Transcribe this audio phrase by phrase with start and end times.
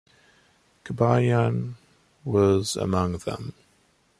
[0.83, 1.75] Kabayan
[2.25, 3.53] was among them.